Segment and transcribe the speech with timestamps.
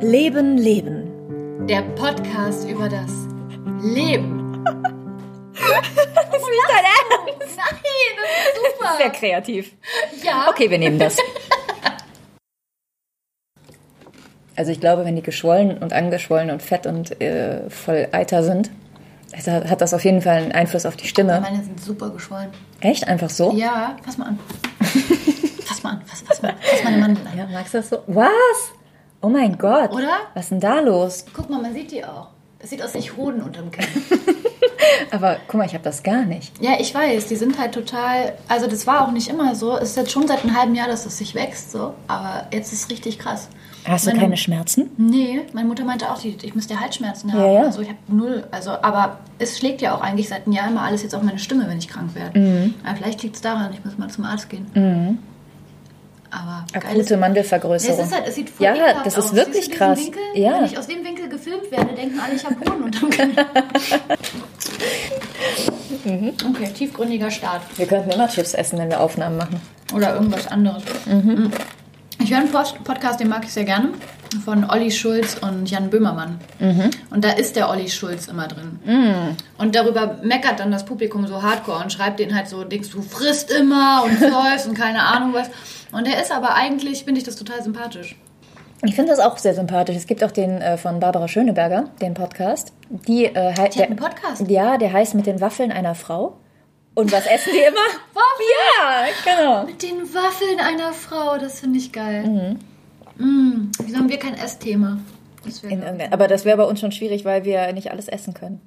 [0.00, 1.66] Leben, Leben.
[1.66, 3.10] Der Podcast über das
[3.82, 4.64] Leben.
[5.54, 7.56] Das ist nicht dein Ernst.
[7.56, 7.76] Nein,
[8.16, 8.96] das ist super.
[8.98, 9.72] Sehr kreativ.
[10.22, 10.48] Ja.
[10.50, 11.16] Okay, wir nehmen das.
[14.56, 18.70] Also ich glaube, wenn die geschwollen und angeschwollen und fett und äh, voll Eiter sind,
[19.32, 21.40] also hat das auf jeden Fall einen Einfluss auf die Stimme.
[21.40, 22.50] Meine sind super geschwollen.
[22.80, 23.08] Echt?
[23.08, 23.52] Einfach so?
[23.52, 24.38] Ja, fass mal an.
[25.64, 27.38] fass mal an, fass, fass mal, fass meine Mandel an.
[27.38, 27.98] Ja, magst du das so?
[28.06, 28.28] Was?
[29.20, 29.92] Oh mein Gott.
[29.92, 30.18] Oder?
[30.34, 31.24] Was ist denn da los?
[31.34, 32.28] Guck mal, man sieht die auch.
[32.58, 33.86] Das sieht aus wie Hoden unterm Kinn.
[35.10, 36.52] Aber guck mal, ich habe das gar nicht.
[36.62, 38.34] Ja, ich weiß, die sind halt total.
[38.48, 39.76] Also, das war auch nicht immer so.
[39.76, 41.94] Es ist jetzt schon seit einem halben Jahr, dass das sich wächst, so.
[42.06, 43.48] Aber jetzt ist es richtig krass.
[43.86, 44.90] Hast du Meine- keine Schmerzen?
[44.96, 47.40] Nee, meine Mutter meinte auch, ich müsste Halsschmerzen haben.
[47.40, 47.62] Ja, ja.
[47.62, 48.46] Also, ich habe null.
[48.50, 51.38] Also, aber es schlägt ja auch eigentlich seit einem Jahr immer alles jetzt auf meine
[51.38, 52.38] Stimme, wenn ich krank werde.
[52.38, 52.74] Mhm.
[52.84, 55.18] Aber vielleicht liegt es daran, ich muss mal zum Arzt gehen.
[56.36, 57.98] Aber Akute Mandelvergrößerung.
[58.00, 58.74] es ist halt, es sieht voll Ja,
[59.04, 59.34] das ist aus.
[59.34, 59.98] wirklich krass.
[60.00, 60.20] Winkel?
[60.34, 60.58] Ja.
[60.58, 63.10] Wenn ich aus dem Winkel gefilmt werde, denken alle, ich habe Hoden unterm.
[66.04, 66.32] Mhm.
[66.50, 67.62] Okay, tiefgründiger Start.
[67.76, 69.60] Wir könnten immer Chips essen, wenn wir Aufnahmen machen.
[69.94, 70.82] Oder irgendwas anderes.
[71.06, 71.50] Mhm.
[72.22, 72.50] Ich höre einen
[72.84, 73.90] Podcast, den mag ich sehr gerne,
[74.44, 76.38] von Olli Schulz und Jan Böhmermann.
[77.10, 78.78] Und da ist der Olli Schulz immer drin.
[79.58, 83.02] Und darüber meckert dann das Publikum so hardcore und schreibt den halt so, denkst du
[83.02, 85.48] frisst immer und säufst und keine Ahnung was.
[85.94, 88.16] Und der ist aber eigentlich, finde ich das total sympathisch.
[88.84, 89.96] Ich finde das auch sehr sympathisch.
[89.96, 92.72] Es gibt auch den äh, von Barbara Schöneberger, den Podcast.
[92.90, 94.50] Die, äh, Die hat einen Podcast?
[94.50, 96.36] Ja, der heißt mit den Waffeln einer Frau.
[96.94, 97.76] Und was essen die immer?
[98.12, 98.44] Waffeln?
[98.78, 99.64] Ja, genau.
[99.64, 102.58] Mit den Waffeln einer Frau, das finde ich geil.
[103.16, 104.98] Mm, wieso haben wir kein Essthema?
[105.44, 108.34] Das In irgendein- Aber das wäre bei uns schon schwierig, weil wir nicht alles essen
[108.34, 108.60] können.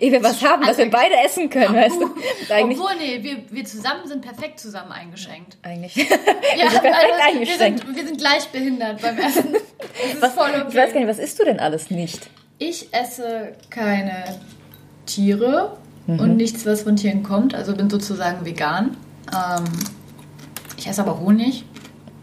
[0.00, 2.10] Ehe wir was haben, was wir beide essen können, weißt du?
[2.52, 5.56] Eigentlich, Obwohl, nee, wir, wir zusammen sind perfekt zusammen eingeschenkt.
[5.62, 5.94] eigentlich.
[5.96, 6.04] Ja,
[6.64, 7.84] wir sind perfekt also, wir, eingeschränkt.
[7.86, 9.54] sind, wir sind gleich behindert beim Essen.
[10.20, 10.64] Was, okay.
[10.68, 12.28] Ich weiß gar nicht, was isst du denn alles nicht?
[12.58, 14.24] Ich esse keine
[15.06, 16.18] Tiere Mhm.
[16.18, 17.54] und nichts, was von Tieren kommt.
[17.54, 18.96] Also bin sozusagen vegan.
[19.32, 19.64] Ähm,
[20.76, 21.64] ich esse aber Honig.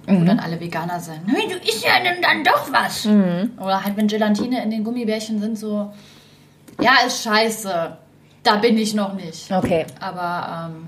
[0.10, 0.22] Mhm.
[0.22, 1.22] Wo dann alle Veganer sind.
[1.28, 3.06] Hey, du isst ja dann, dann doch was.
[3.06, 3.52] Mhm.
[3.58, 5.92] Oder halt, wenn Gelatine in den Gummibärchen sind, so,
[6.82, 7.98] ja, ist scheiße.
[8.44, 9.52] Da bin ich noch nicht.
[9.52, 9.86] Okay.
[10.00, 10.88] Aber ähm,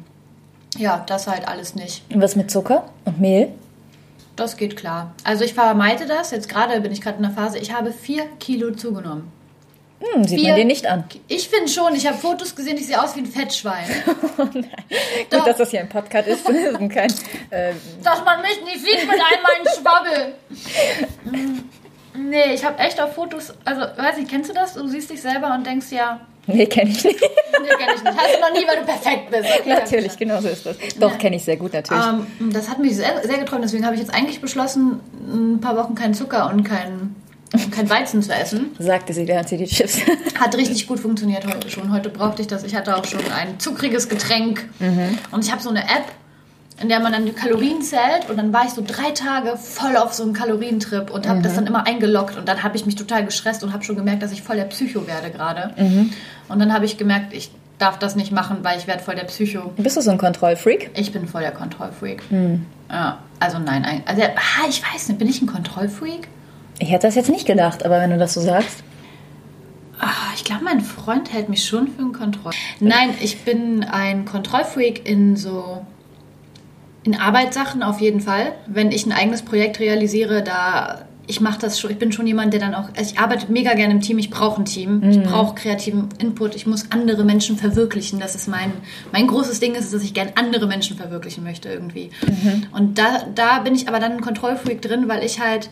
[0.78, 2.04] ja, das halt alles nicht.
[2.14, 3.50] Und was mit Zucker und Mehl?
[4.36, 5.14] Das geht klar.
[5.24, 6.32] Also ich vermeide das.
[6.32, 9.32] Jetzt gerade bin ich gerade in der Phase, ich habe vier Kilo zugenommen.
[10.02, 11.04] Hm, sieht Vier- man dir nicht an.
[11.28, 13.86] Ich finde schon, ich habe Fotos gesehen, ich sehe aus wie ein Fettschwein.
[14.38, 17.12] Gut, dass das hier ein Podcast ist und kein.
[17.52, 17.74] Äh,
[18.04, 20.34] Dass man mich nicht sieht mit all meinen Schwabbel.
[22.14, 24.74] Nee, ich habe echt auf Fotos, also weiß nicht, kennst du das?
[24.74, 27.22] Du siehst dich selber und denkst ja, nee, kenne ich nicht.
[27.22, 28.18] nee, kenn ich nicht.
[28.18, 29.46] Hast du noch nie, weil du perfekt bist.
[29.60, 30.76] Okay, natürlich, genau so ist das.
[31.00, 32.04] Doch, kenne ich sehr gut, natürlich.
[32.06, 35.78] Ähm, das hat mich sehr, sehr getroffen, deswegen habe ich jetzt eigentlich beschlossen, ein paar
[35.78, 36.66] Wochen keinen Zucker und
[37.52, 38.72] kein, kein Weizen zu essen.
[38.80, 40.00] Sagte sie, während sie die Chips.
[40.40, 41.92] Hat richtig gut funktioniert heute schon.
[41.92, 42.64] Heute brauchte ich das.
[42.64, 44.70] Ich hatte auch schon ein zuckriges Getränk.
[45.32, 46.06] Und ich habe so eine App,
[46.82, 48.30] in der man dann die Kalorien zählt.
[48.30, 51.54] Und dann war ich so drei Tage voll auf so einem Kalorientrip und habe das
[51.56, 52.38] dann immer eingeloggt.
[52.38, 54.66] Und dann habe ich mich total gestresst und habe schon gemerkt, dass ich voll der
[54.66, 55.74] Psycho werde gerade.
[56.48, 59.24] Und dann habe ich gemerkt, ich darf das nicht machen, weil ich werde voll der
[59.26, 59.74] Psycho.
[59.78, 60.92] Bist du so ein Kontrollfreak?
[60.96, 62.22] Ich bin voll der Kontrollfreak.
[62.92, 66.28] Ja, also nein, ein- also ah, ich weiß nicht, bin ich ein Kontrollfreak?
[66.82, 68.84] Ich hätte das jetzt nicht gedacht, aber wenn du das so sagst.
[70.00, 72.54] Ah, ich glaube, mein Freund hält mich schon für einen Kontroll.
[72.80, 75.86] Nein, ich bin ein Kontrollfreak in so
[77.04, 78.54] in Arbeitssachen auf jeden Fall.
[78.66, 81.92] Wenn ich ein eigenes Projekt realisiere, da ich mache das schon.
[81.92, 82.90] Ich bin schon jemand, der dann auch.
[82.98, 84.18] Also ich arbeite mega gerne im Team.
[84.18, 85.04] Ich brauche ein Team.
[85.08, 86.56] Ich brauche kreativen Input.
[86.56, 88.20] Ich muss andere Menschen verwirklichen.
[88.20, 88.74] Das ist mein
[89.12, 92.10] mein großes Ding ist, dass ich gerne andere Menschen verwirklichen möchte irgendwie.
[92.72, 95.70] Und da da bin ich aber dann ein Kontrollfreak drin, weil ich halt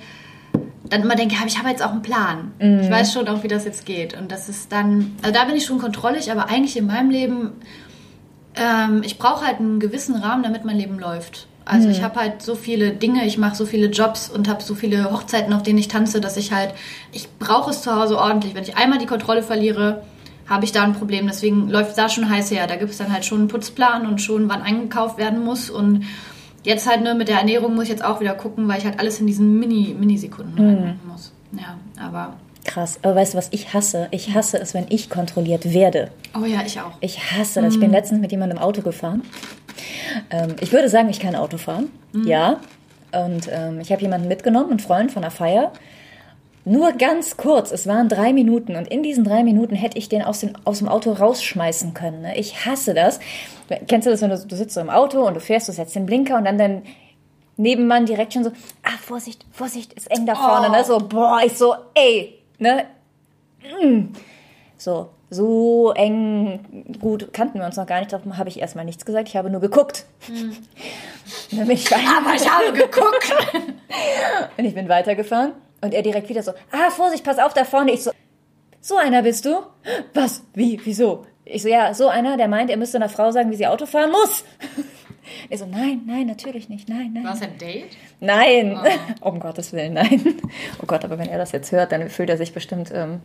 [0.89, 2.51] dann immer denke, ich habe jetzt auch einen Plan.
[2.81, 4.17] Ich weiß schon auch, wie das jetzt geht.
[4.17, 7.51] Und das ist dann, also da bin ich schon kontrollig, aber eigentlich in meinem Leben,
[8.55, 11.47] ähm, ich brauche halt einen gewissen Rahmen, damit mein Leben läuft.
[11.65, 14.73] Also ich habe halt so viele Dinge, ich mache so viele Jobs und habe so
[14.73, 16.73] viele Hochzeiten, auf denen ich tanze, dass ich halt,
[17.11, 18.55] ich brauche es zu Hause ordentlich.
[18.55, 20.01] Wenn ich einmal die Kontrolle verliere,
[20.47, 21.27] habe ich da ein Problem.
[21.27, 22.65] Deswegen läuft es da schon heiß her.
[22.65, 25.69] Da gibt es dann halt schon einen Putzplan und schon, wann eingekauft werden muss.
[25.69, 26.05] Und
[26.63, 28.99] jetzt halt nur mit der Ernährung muss ich jetzt auch wieder gucken, weil ich halt
[28.99, 31.31] alles in diesen Mini, Minisekunden reinmachen muss.
[31.51, 32.33] Ja, aber.
[32.65, 32.99] Krass.
[33.01, 34.07] Aber weißt du, was ich hasse?
[34.11, 36.11] Ich hasse es, wenn ich kontrolliert werde.
[36.39, 36.91] Oh ja, ich auch.
[36.99, 37.73] Ich hasse das.
[37.73, 39.23] Ich bin letztens mit jemandem im Auto gefahren.
[40.29, 41.89] Ähm, ich würde sagen, ich kann Auto fahren.
[42.25, 42.59] Ja.
[43.11, 45.71] Und ähm, ich habe jemanden mitgenommen, einen Freund von der Feier.
[46.69, 50.21] Nur ganz kurz, es waren drei Minuten und in diesen drei Minuten hätte ich den
[50.21, 52.21] aus, den, aus dem Auto rausschmeißen können.
[52.21, 52.37] Ne?
[52.37, 53.19] Ich hasse das.
[53.87, 55.95] Kennst du das, wenn du, du sitzt so im Auto und du fährst, du setzt
[55.95, 56.83] den Blinker und dann, dann
[57.57, 58.51] Nebenmann direkt schon so,
[58.83, 60.85] ah, Vorsicht, Vorsicht, ist eng da vorne, ne?
[60.85, 62.85] So, boah, ich so, ey, ne?
[63.81, 64.13] Mm.
[64.77, 69.05] So, so eng, gut, kannten wir uns noch gar nicht, darum habe ich erstmal nichts
[69.05, 70.05] gesagt, ich habe nur geguckt.
[71.49, 73.33] Bin ich Aber ich habe geguckt.
[74.57, 77.91] und ich bin weitergefahren und er direkt wieder so, ah, Vorsicht, pass auf da vorne.
[77.91, 78.11] Ich so,
[78.81, 79.57] so einer bist du?
[80.13, 80.43] Was?
[80.53, 80.79] Wie?
[80.83, 81.25] Wieso?
[81.45, 83.85] Ich so, ja, so einer, der meint, er müsste einer Frau sagen, wie sie Auto
[83.85, 84.43] fahren muss.
[85.47, 87.23] Er so, nein, nein, natürlich nicht, nein, nein.
[87.23, 87.89] War es ein Date?
[88.19, 88.79] Nein,
[89.21, 90.35] um Gottes Willen, nein.
[90.81, 93.21] Oh Gott, aber wenn er das jetzt hört, dann fühlt er sich bestimmt, ähm,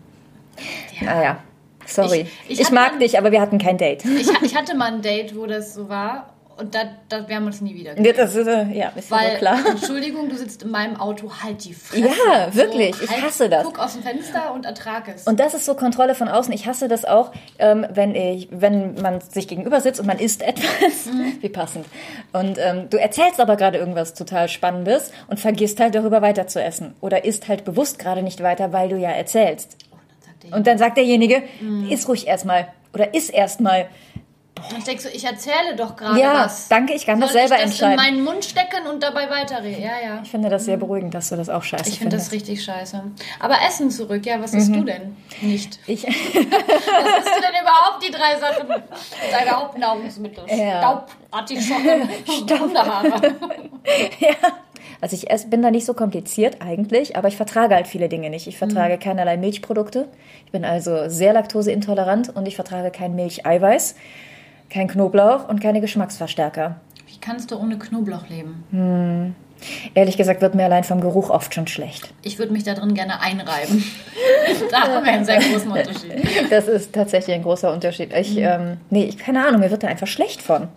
[1.01, 1.39] naja,
[1.87, 2.27] sorry.
[2.47, 4.05] Ich- Ich, ich mag dann- dich, aber wir hatten kein Date.
[4.05, 7.47] Ich, ich hatte mal ein Date, wo das so war und da, da wir haben
[7.47, 9.59] uns nie wieder Ja, Das ist, äh, ja, ist Weil, klar.
[9.69, 12.03] Entschuldigung, du sitzt in meinem Auto, halt die Fresse.
[12.09, 13.65] Ja, wirklich, ich hasse das.
[13.65, 15.25] Guck aus dem Fenster und ertrag es.
[15.27, 16.53] Und das ist so Kontrolle von außen.
[16.53, 20.43] Ich hasse das auch, ähm, wenn ich, wenn man sich gegenüber sitzt und man isst
[20.43, 21.07] etwas.
[21.07, 21.33] Mhm.
[21.41, 21.87] Wie passend.
[22.33, 26.63] Und ähm, du erzählst aber gerade irgendwas total Spannendes und vergisst halt darüber weiter zu
[26.63, 26.95] essen.
[27.01, 29.77] Oder isst halt bewusst gerade nicht weiter, weil du ja erzählst.
[30.51, 31.91] Oh, Und dann sagt derjenige, Mhm.
[31.91, 32.69] iss ruhig erstmal.
[32.93, 33.87] Oder iss erstmal.
[34.71, 36.69] Und ich denke so, ich erzähle doch gerade Ja, was.
[36.69, 37.93] danke, ich kann das Soll selber ich das entscheiden.
[37.93, 39.83] in meinen Mund stecken und dabei weiterreden?
[39.83, 40.21] Ja, ja.
[40.23, 43.03] Ich finde das sehr beruhigend, dass du das auch scheiße Ich finde das richtig scheiße.
[43.41, 44.75] Aber Essen zurück, ja, was isst Mhm.
[44.75, 45.79] du denn nicht?
[45.87, 48.69] Ich, Was isst du denn überhaupt, die drei Sachen?
[49.31, 50.45] Deine Hauptnahrungsmittel.
[50.49, 50.79] Ja.
[50.79, 52.09] Staub, Artischocken,
[54.21, 54.35] ja.
[55.01, 58.31] Also ich ess, bin da nicht so kompliziert eigentlich, aber ich vertrage halt viele Dinge
[58.31, 58.47] nicht.
[58.47, 58.71] Ich Mhm.
[58.71, 60.09] vertrage keinerlei Milchprodukte.
[60.47, 63.97] Ich bin also sehr laktoseintolerant und ich vertrage kein Milcheiweiß,
[64.75, 66.77] kein Knoblauch und keine Geschmacksverstärker.
[67.07, 69.35] Wie kannst du ohne Knoblauch leben?
[69.95, 72.13] Ehrlich gesagt wird mir allein vom Geruch oft schon schlecht.
[72.23, 73.83] Ich würde mich da drin gerne einreiben.
[74.71, 76.51] da haben wir einen sehr großen Unterschied.
[76.51, 78.13] Das ist tatsächlich ein großer Unterschied.
[78.13, 78.39] Ich, Mhm.
[78.43, 80.69] ähm, nee, ich, keine Ahnung, mir wird da einfach schlecht von.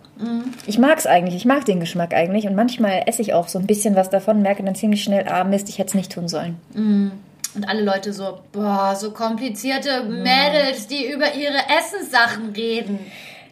[0.66, 3.58] Ich mag es eigentlich, ich mag den Geschmack eigentlich und manchmal esse ich auch so
[3.58, 6.28] ein bisschen was davon, merke dann ziemlich schnell, ah Mist, ich hätte es nicht tun
[6.28, 6.56] sollen.
[6.74, 13.00] Und alle Leute so, boah, so komplizierte Mädels, die über ihre Essenssachen reden.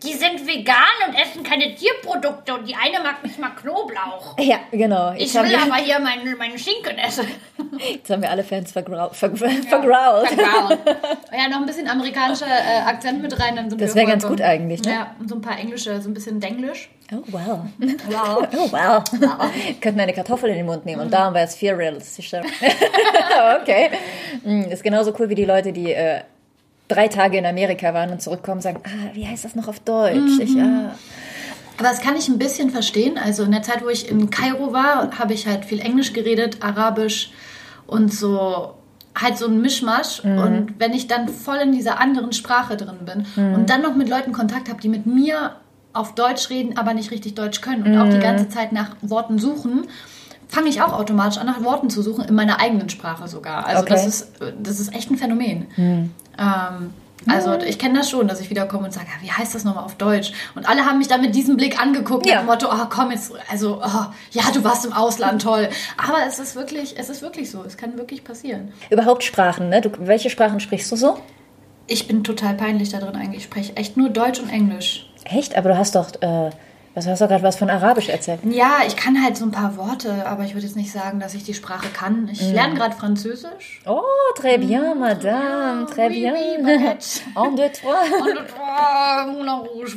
[0.02, 0.76] Die sind vegan
[1.08, 4.37] und essen keine Tierprodukte und die eine mag nicht mal Knoblauch.
[4.46, 5.12] Ja, genau.
[5.16, 7.26] Ich haben will wir, aber hier meinen, meinen Schinken essen.
[7.93, 10.28] jetzt haben wir alle Fans vergrau ver vergrault.
[10.28, 10.78] Vergraut.
[11.32, 13.56] Ja, noch ein bisschen amerikanischer äh, Akzent mit rein.
[13.56, 14.93] Dann sind Das wir wäre ganz gut eigentlich, ne?
[14.93, 16.88] Ja, und so ein paar englische, so ein bisschen denglisch.
[17.12, 17.60] Oh, wow.
[18.08, 18.48] Wow.
[18.56, 19.04] Oh, wow.
[19.81, 22.43] Könnten eine Kartoffel in den Mund nehmen und darum wäre es viel realistischer.
[23.62, 23.90] okay.
[24.43, 26.20] Mm, Ist genauso cool wie die Leute, die äh,
[26.88, 29.80] drei Tage in Amerika waren und zurückkommen und sagen, ah, wie heißt das noch auf
[29.80, 30.38] Deutsch?
[30.40, 30.94] Ich, ah.
[31.78, 33.18] Aber das kann ich ein bisschen verstehen.
[33.18, 36.62] Also in der Zeit, wo ich in Kairo war, habe ich halt viel Englisch geredet,
[36.62, 37.32] Arabisch
[37.86, 38.74] und so
[39.14, 40.20] halt so ein Mischmasch.
[40.20, 44.08] Und wenn ich dann voll in dieser anderen Sprache drin bin und dann noch mit
[44.08, 45.56] Leuten Kontakt habe, die mit mir
[45.92, 49.38] auf Deutsch reden, aber nicht richtig Deutsch können und auch die ganze Zeit nach Worten
[49.38, 49.86] suchen,
[50.48, 53.66] fange ich auch automatisch an, nach Worten zu suchen, in meiner eigenen Sprache sogar.
[53.66, 53.93] Also Okay.
[53.94, 54.28] das, ist,
[54.60, 55.66] das ist echt ein Phänomen.
[56.38, 56.93] Ähm,
[57.28, 59.64] also ich kenne das schon, dass ich wieder komme und sage, ja, wie heißt das
[59.64, 60.32] nochmal auf Deutsch?
[60.54, 62.37] Und alle haben mich dann mit diesem Blick angeguckt, Ja.
[62.37, 65.69] nach dem Motto, oh komm jetzt, also oh, ja, du warst im Ausland, toll.
[65.96, 68.72] Aber es ist wirklich, es ist wirklich so, es kann wirklich passieren.
[68.90, 69.81] Überhaupt Sprachen, ne?
[69.81, 71.19] Du, welche Sprachen sprichst du so?
[71.88, 73.38] Ich bin total peinlich da drin eigentlich.
[73.38, 75.08] Ich spreche echt nur Deutsch und Englisch.
[75.25, 75.56] Echt?
[75.56, 76.50] Aber du hast doch, äh,
[76.96, 78.40] was du hast doch gerade was von Arabisch erzählt.
[78.44, 81.34] Ja, ich kann halt so ein paar Worte, aber ich würde jetzt nicht sagen, dass
[81.34, 82.29] ich die Sprache kann.
[82.32, 83.82] Ich lerne gerade Französisch.
[83.86, 84.00] Oh,
[84.36, 86.34] très bien, madame, très Oui, bien.
[86.34, 87.36] oui.
[87.36, 87.94] Un, deux, trois.
[88.20, 89.96] Und oh, Moulin Rouge.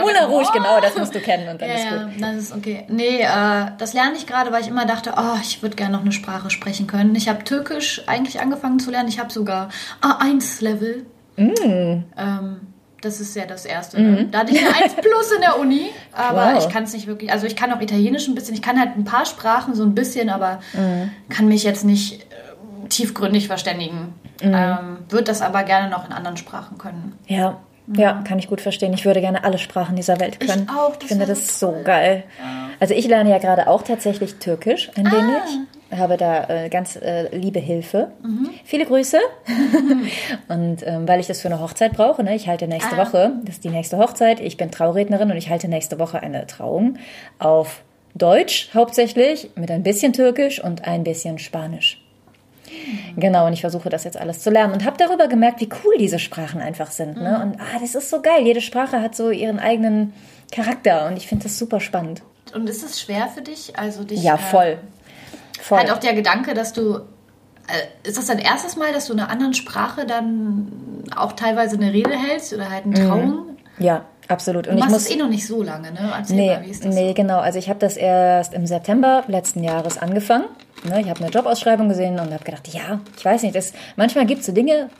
[0.00, 2.20] Moulin Rouge, genau, das musst du kennen und dann Ja, ist gut.
[2.20, 2.84] ja, das ist okay.
[2.88, 6.02] Nee, äh, das lerne ich gerade, weil ich immer dachte, oh, ich würde gerne noch
[6.02, 7.14] eine Sprache sprechen können.
[7.14, 9.08] Ich habe Türkisch eigentlich angefangen zu lernen.
[9.08, 9.68] Ich habe sogar
[10.00, 11.06] A1-Level.
[11.36, 12.02] Mm.
[12.16, 12.60] Ähm,
[13.02, 14.00] das ist ja das Erste.
[14.00, 14.28] Ne?
[14.30, 16.54] Da hatte ich eine 1 plus in der Uni, aber Mhm.
[16.56, 16.64] Wow.
[16.66, 17.30] ich kann es nicht wirklich.
[17.30, 18.54] Also ich kann auch Italienisch ein bisschen.
[18.54, 21.10] Ich kann halt ein paar Sprachen so ein bisschen, aber Mhm.
[21.28, 24.14] kann mich jetzt nicht äh, tiefgründig verständigen.
[24.42, 24.54] Mhm.
[24.54, 27.18] Ähm, Würde das aber gerne noch in anderen Sprachen können.
[27.26, 27.58] Ja,
[27.94, 28.92] ja, kann ich gut verstehen.
[28.94, 30.68] Ich würde gerne alle Sprachen dieser Welt Ich können.
[30.70, 31.82] auch, Ich das finde wäre das so so toll.
[31.84, 32.24] geil.
[32.80, 35.12] Also ich lerne ja gerade auch tatsächlich Türkisch ein Ah.
[35.12, 35.58] wenig.
[35.96, 38.12] Habe da äh, ganz äh, liebe Hilfe.
[38.22, 38.50] Mhm.
[38.64, 39.18] Viele Grüße.
[40.48, 43.06] und ähm, weil ich das für eine Hochzeit brauche, ne, ich halte nächste Ah.
[43.06, 44.40] Woche, das ist die nächste Hochzeit.
[44.40, 46.96] Ich bin Traurednerin und ich halte nächste Woche eine Trauung
[47.38, 47.82] auf
[48.14, 51.98] Deutsch hauptsächlich, mit ein bisschen Türkisch und ein bisschen Spanisch.
[53.16, 55.94] Genau, und ich versuche das jetzt alles zu lernen und habe darüber gemerkt, wie cool
[55.98, 57.16] diese Sprachen einfach sind.
[57.16, 57.36] Ne?
[57.38, 57.42] Mhm.
[57.52, 58.44] Und ah, das ist so geil.
[58.44, 60.12] Jede Sprache hat so ihren eigenen
[60.50, 62.22] Charakter und ich finde das super spannend.
[62.54, 63.78] Und ist es schwer für dich?
[63.78, 64.78] Also dich Ja, äh, voll.
[65.76, 65.78] Voll.
[65.78, 66.96] Halt auch der Gedanke, dass du.
[67.68, 70.72] Äh, ist das dein erstes Mal, dass du in einer anderen Sprache dann
[71.16, 72.94] auch teilweise eine Rede hältst oder halt Mhm.
[72.96, 73.44] eine Trauung?
[73.78, 74.66] Ja, Absolut.
[74.68, 76.12] Und du machst es eh noch nicht so lange, ne?
[76.16, 77.14] Erzähl nee, mal, wie ist das nee, so?
[77.14, 77.40] genau.
[77.40, 80.44] Also ich habe das erst im September letzten Jahres angefangen.
[80.84, 84.24] Ne, ich habe eine Jobausschreibung gesehen und habe gedacht, ja, ich weiß nicht, das, manchmal
[84.24, 84.90] gibt es so Dinge,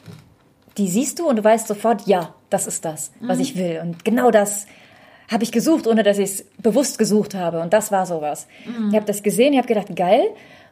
[0.77, 3.43] die siehst du und du weißt sofort, ja, das ist das, was Mhm.
[3.43, 3.81] ich will.
[3.81, 4.67] Und genau das
[5.31, 7.61] habe ich gesucht, ohne dass ich es bewusst gesucht habe.
[7.61, 8.49] Und das war sowas.
[8.67, 8.89] Mhm.
[8.91, 10.25] Ich habe das gesehen, ich habe gedacht, geil,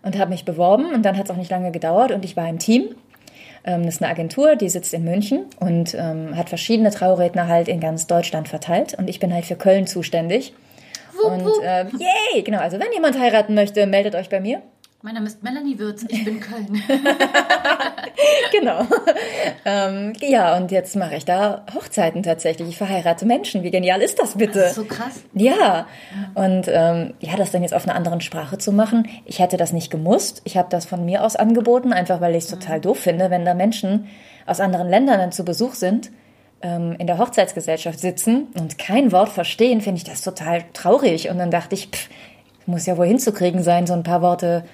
[0.02, 0.92] und habe mich beworben.
[0.92, 2.94] Und dann hat es auch nicht lange gedauert und ich war im Team.
[3.64, 7.68] Ähm, das ist eine Agentur, die sitzt in München und ähm, hat verschiedene Trauredner halt
[7.68, 8.94] in ganz Deutschland verteilt.
[8.94, 10.54] Und ich bin halt für Köln zuständig.
[11.22, 12.60] Und äh, yay, genau.
[12.60, 14.62] Also wenn jemand heiraten möchte, meldet euch bei mir.
[15.02, 16.82] Mein Name ist Melanie Würz, ich bin Köln.
[18.52, 18.84] Genau.
[19.64, 22.68] ähm, ja, und jetzt mache ich da Hochzeiten tatsächlich.
[22.68, 23.62] Ich verheirate Menschen.
[23.62, 24.58] Wie genial ist das bitte?
[24.58, 25.22] Das ist so krass.
[25.32, 25.86] Ja,
[26.34, 29.72] und ähm, ja, das dann jetzt auf einer anderen Sprache zu machen, ich hätte das
[29.72, 30.42] nicht gemusst.
[30.44, 33.44] Ich habe das von mir aus angeboten, einfach weil ich es total doof finde, wenn
[33.44, 34.08] da Menschen
[34.46, 36.10] aus anderen Ländern dann zu Besuch sind,
[36.60, 41.30] ähm, in der Hochzeitsgesellschaft sitzen und kein Wort verstehen, finde ich das total traurig.
[41.30, 42.10] Und dann dachte ich, pff,
[42.66, 44.64] muss ja wohl hinzukriegen sein, so ein paar Worte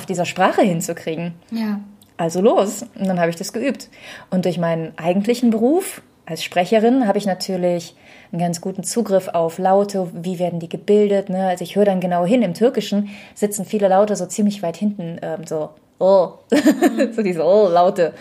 [0.00, 1.34] auf dieser Sprache hinzukriegen.
[1.50, 1.80] Ja.
[2.16, 2.86] Also los.
[2.98, 3.90] Und dann habe ich das geübt.
[4.30, 7.94] Und durch meinen eigentlichen Beruf als Sprecherin habe ich natürlich
[8.32, 11.28] einen ganz guten Zugriff auf Laute, wie werden die gebildet.
[11.28, 11.48] Ne?
[11.48, 12.40] Also ich höre dann genau hin.
[12.42, 16.30] Im Türkischen sitzen viele Laute so ziemlich weit hinten, ähm, so oh,
[17.12, 18.14] so diese oh Laute.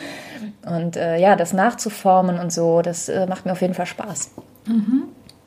[0.66, 4.32] Und äh, ja, das nachzuformen und so, das äh, macht mir auf jeden Fall Spaß.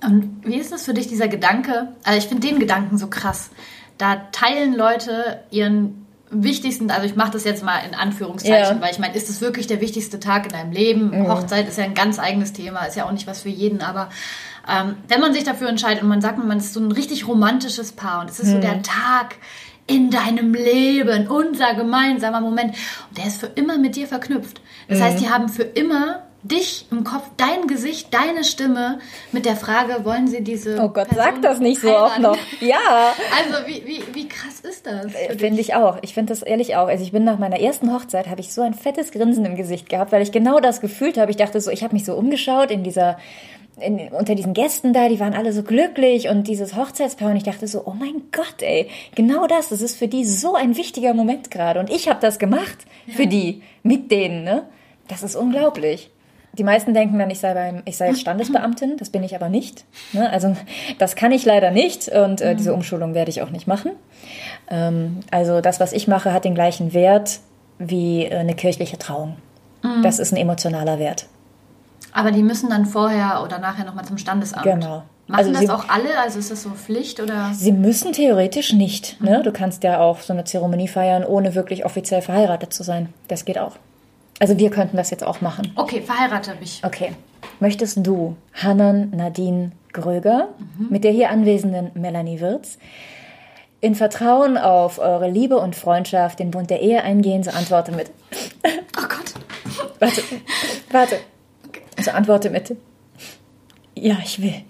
[0.05, 1.89] Und wie ist das für dich, dieser Gedanke?
[2.05, 3.51] Also ich finde den Gedanken so krass.
[3.99, 6.02] Da teilen Leute ihren
[6.33, 8.81] wichtigsten, also ich mache das jetzt mal in Anführungszeichen, Ja.
[8.83, 11.29] weil ich meine, ist es wirklich der wichtigste Tag in deinem Leben?
[11.29, 14.09] Hochzeit ist ja ein ganz eigenes Thema, ist ja auch nicht was für jeden, aber
[14.69, 17.93] ähm, wenn man sich dafür entscheidet und man sagt, man ist so ein richtig romantisches
[17.93, 19.37] Paar und es ist so der Tag
[19.87, 22.75] in deinem Leben, unser gemeinsamer Moment
[23.11, 24.61] und der ist für immer mit dir verknüpft.
[24.89, 28.99] Das heißt, die haben für immer dich im Kopf, dein Gesicht, deine Stimme
[29.31, 32.23] mit der Frage, wollen sie diese Oh Gott, Person sag das nicht so heiraten?
[32.23, 32.39] noch.
[32.61, 32.79] Ja.
[33.39, 35.07] Also wie, wie, wie krass ist das?
[35.07, 35.41] dich?
[35.41, 35.99] Finde ich auch.
[36.03, 36.89] Ich finde das ehrlich auch.
[36.89, 39.89] Also ich bin nach meiner ersten Hochzeit, habe ich so ein fettes Grinsen im Gesicht
[39.89, 41.31] gehabt, weil ich genau das gefühlt habe.
[41.31, 43.19] Ich dachte so, ich habe mich so umgeschaut in dieser,
[43.81, 47.43] in, unter diesen Gästen da, die waren alle so glücklich und dieses Hochzeitspaar und ich
[47.45, 51.15] dachte so, oh mein Gott, ey, genau das, das ist für die so ein wichtiger
[51.15, 54.69] Moment gerade und ich habe das gemacht für die, mit denen, ne?
[55.09, 56.11] Das ist unglaublich.
[56.55, 59.49] Die meisten denken dann, ich sei beim, ich sei jetzt Standesbeamtin, das bin ich aber
[59.49, 59.85] nicht.
[60.13, 60.29] Ne?
[60.31, 60.55] Also
[60.99, 63.93] das kann ich leider nicht und äh, diese Umschulung werde ich auch nicht machen.
[64.69, 67.41] Ähm, also das, was ich mache, hat den gleichen Wert
[67.79, 69.37] wie äh, eine kirchliche Trauung.
[70.05, 71.27] Das ist ein emotionaler Wert.
[72.13, 74.63] Aber die müssen dann vorher oder nachher nochmal zum Standesamt.
[74.63, 75.03] Genau.
[75.27, 76.19] Machen Also das sie- auch alle?
[76.23, 77.51] Also ist das so Pflicht oder?
[77.55, 79.21] Sie müssen theoretisch nicht.
[79.21, 79.43] Ne?
[79.43, 83.13] Du kannst ja auch so eine Zeremonie feiern, ohne wirklich offiziell verheiratet zu sein.
[83.29, 83.77] Das geht auch.
[84.39, 85.73] Also wir könnten das jetzt auch machen.
[85.77, 86.81] Okay, verheirate mich.
[86.85, 87.12] Okay.
[87.61, 90.49] Möchtest du Hannan Nadine Gröger
[90.91, 92.79] mit der hier anwesenden Melanie Wirz
[93.81, 97.43] in Vertrauen auf eure Liebe und Freundschaft den Bund der Ehe eingehen?
[97.43, 98.11] So antworte mit.
[98.99, 99.33] Oh Gott.
[100.01, 100.23] Warte,
[100.91, 101.19] warte.
[102.01, 102.77] So antworte mit.
[103.95, 104.62] Ja, ich will.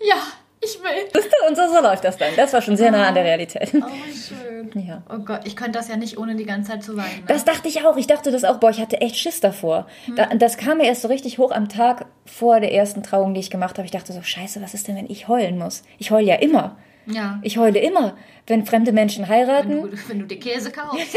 [0.00, 0.16] Ja,
[0.60, 1.22] ich will.
[1.48, 2.30] Und so, so läuft das dann.
[2.36, 3.70] Das war schon sehr nah an der Realität.
[3.74, 3.80] Oh,
[4.12, 4.70] schön.
[4.86, 5.02] Ja.
[5.08, 7.20] Oh Gott, ich könnte das ja nicht ohne die ganze Zeit zu weinen.
[7.20, 7.24] Ne?
[7.28, 7.96] Das dachte ich auch.
[7.96, 8.58] Ich dachte das auch.
[8.58, 9.86] Boah, ich hatte echt Schiss davor.
[10.16, 13.40] Da, das kam mir erst so richtig hoch am Tag vor der ersten Trauung, die
[13.40, 13.86] ich gemacht habe.
[13.86, 15.82] Ich dachte so, scheiße, was ist denn, wenn ich heulen muss?
[15.98, 16.76] Ich heule ja immer.
[17.06, 17.38] ja.
[17.42, 19.82] Ich heule immer, wenn fremde Menschen heiraten.
[19.84, 21.16] Wenn du, wenn du dir Käse kaufst.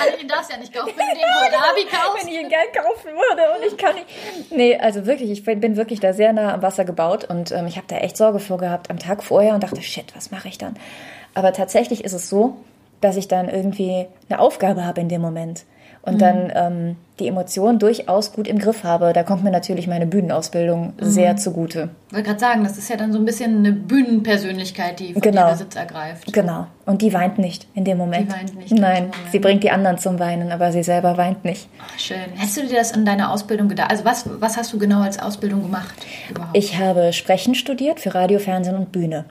[0.00, 0.92] also, darfst du ja nicht kaufen.
[0.96, 2.26] Wenn du den Kohlrabi kaufst.
[2.26, 4.50] Wenn ich ihn gern kaufen würde und ich kann nicht.
[4.50, 7.66] Nee, also wirklich, ich bin bin wirklich da sehr nah am Wasser gebaut und ähm,
[7.66, 10.48] ich habe da echt Sorge vor gehabt am Tag vorher und dachte, shit, was mache
[10.48, 10.76] ich dann?
[11.34, 12.56] Aber tatsächlich ist es so,
[13.00, 15.64] dass ich dann irgendwie eine Aufgabe habe in dem Moment
[16.08, 19.12] und dann ähm, die Emotionen durchaus gut im Griff habe.
[19.12, 21.90] Da kommt mir natürlich meine Bühnenausbildung sehr zugute.
[22.08, 25.22] Ich wollte gerade sagen, das ist ja dann so ein bisschen eine Bühnenpersönlichkeit, die von
[25.22, 25.50] Genau.
[25.50, 26.32] Besitz ergreift.
[26.32, 26.66] Genau.
[26.86, 28.30] Und die weint nicht in dem Moment.
[28.30, 31.44] Die weint nicht in Nein, sie bringt die anderen zum Weinen, aber sie selber weint
[31.44, 31.68] nicht.
[31.84, 32.16] Ach, schön.
[32.36, 33.90] Hättest du dir das in deiner Ausbildung gedacht?
[33.90, 35.94] Also was, was hast du genau als Ausbildung gemacht?
[36.30, 36.56] Überhaupt?
[36.56, 39.24] Ich habe Sprechen studiert für Radio, Fernsehen und Bühne.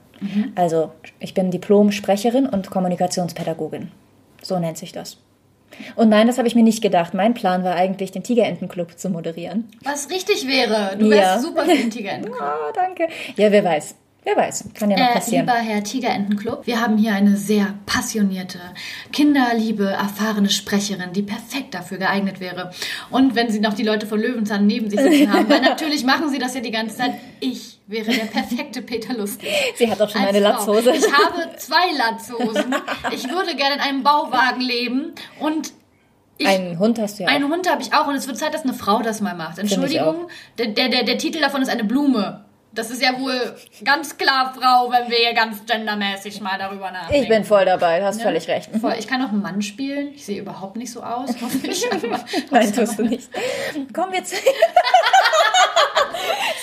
[0.56, 3.92] Also ich bin Diplom-Sprecherin und Kommunikationspädagogin.
[4.42, 5.18] So nennt sich das.
[5.96, 7.14] Und nein, das habe ich mir nicht gedacht.
[7.14, 9.70] Mein Plan war eigentlich, den Tigerentenclub zu moderieren.
[9.84, 10.96] was richtig wäre.
[10.98, 11.40] Du wärst Ja.
[11.40, 12.42] super für den Tigerentenclub.
[12.42, 13.08] Ah, danke.
[13.36, 13.96] Ja, wer weiß.
[14.28, 14.66] Wer weiß.
[14.74, 15.46] Kann ja noch Äh, passieren.
[15.46, 18.60] lieber Herr Tigerentenclub, wir haben hier eine sehr passionierte,
[19.14, 22.72] kinderliebe, erfahrene Sprecherin, die perfekt dafür geeignet wäre.
[23.10, 26.30] Und wenn Sie noch die Leute von Löwenzahn neben sich sitzen haben, weil natürlich machen
[26.30, 27.14] Sie das ja die ganze Zeit.
[27.40, 29.48] Ich wäre der perfekte Peter Lustig.
[29.78, 30.40] Sie hat auch schon Als eine.
[30.42, 30.92] Latzhose.
[30.92, 32.76] Ich habe zwei Latzhosen.
[33.14, 35.72] Ich würde gerne in einem Bauwagen leben und
[36.38, 38.54] Ich, einen Hund hast du ja Einen Hund habe ich auch und es wird Zeit,
[38.54, 39.58] dass eine Frau das mal macht.
[39.58, 42.44] Entschuldigung, der, der, der, der Titel davon ist eine Blume.
[42.78, 47.24] Das ist ja wohl ganz klar Frau, wenn wir hier ganz gendermäßig mal darüber nachdenken.
[47.24, 48.70] Ich bin voll dabei, hast völlig recht.
[48.80, 48.94] Voll.
[49.00, 50.14] Ich kann auch einen Mann spielen.
[50.14, 51.32] Ich sehe überhaupt nicht so aus,
[52.52, 53.30] Nein, tust du nicht.
[53.94, 54.36] Kommen wir zu.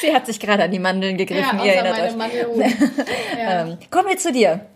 [0.00, 2.74] Sie hat sich gerade an die Mandeln gegriffen, ja, ihr erinnert meine euch.
[3.36, 3.62] Ja.
[3.62, 4.66] Ähm, kommen wir zu dir.